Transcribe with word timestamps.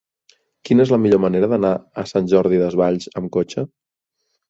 Quina 0.69 0.85
és 0.89 0.93
la 0.93 0.99
millor 1.03 1.21
manera 1.27 1.51
d'anar 1.53 1.73
a 1.75 2.07
Sant 2.15 2.33
Jordi 2.35 2.65
Desvalls 2.65 3.15
amb 3.23 3.35
cotxe? 3.41 3.71